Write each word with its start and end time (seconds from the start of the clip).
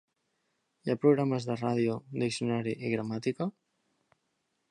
Hi 0.87 0.93
ha 0.93 1.01
programes 1.03 1.45
de 1.49 1.57
ràdio, 1.59 1.99
diccionari 2.23 2.75
i 2.89 2.93
gramàtica. 2.97 3.51